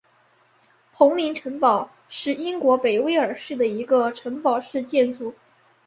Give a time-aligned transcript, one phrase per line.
[0.95, 5.35] 彭林城堡是英国北威尔士的一个城堡式建筑。